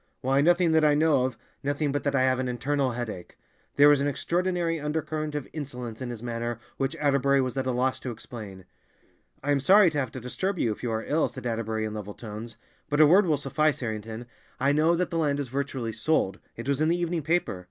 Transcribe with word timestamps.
"Why, 0.21 0.41
nothing 0.41 0.71
that 0.71 0.83
I 0.83 0.95
know 0.95 1.25
of—nothing 1.25 1.91
but 1.91 2.01
that 2.05 2.15
I 2.15 2.23
have 2.23 2.39
an 2.39 2.47
internal 2.47 2.93
headache." 2.93 3.37
There 3.75 3.87
was 3.87 4.01
an 4.01 4.07
extraordinary 4.07 4.79
undercurrent 4.79 5.35
of 5.35 5.47
insolence 5.53 6.01
in 6.01 6.09
his 6.09 6.23
manner 6.23 6.57
which 6.77 6.95
Atterbury 6.95 7.39
was 7.39 7.55
at 7.55 7.67
a 7.67 7.71
loss 7.71 7.99
to 7.99 8.09
explain. 8.09 8.65
"I 9.43 9.51
am 9.51 9.59
sorry 9.59 9.91
to 9.91 9.99
have 9.99 10.09
to 10.13 10.19
disturb 10.19 10.57
you 10.57 10.71
if 10.71 10.81
you 10.81 10.89
are 10.89 11.05
ill," 11.05 11.29
said 11.29 11.45
Atterbury 11.45 11.85
in 11.85 11.93
level 11.93 12.15
tones, 12.15 12.57
"but 12.89 12.99
a 12.99 13.05
word 13.05 13.27
will 13.27 13.37
suffice, 13.37 13.81
Harrington. 13.81 14.25
I 14.59 14.71
know 14.71 14.95
that 14.95 15.11
the 15.11 15.19
land 15.19 15.39
is 15.39 15.49
virtually 15.49 15.93
sold—it 15.93 16.67
was 16.67 16.81
in 16.81 16.87
the 16.87 16.97
evening 16.97 17.21
paper. 17.21 17.59